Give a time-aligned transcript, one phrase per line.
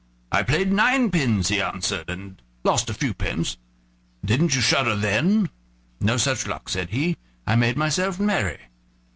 [0.31, 3.57] "I played ninepins," he answered, "and lost a few pence."
[4.25, 5.51] "Didn't you shudder then?"
[5.99, 8.57] "No such luck," said he; "I made myself merry.